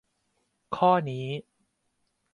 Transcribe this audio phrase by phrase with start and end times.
[0.75, 1.27] ข้อนี้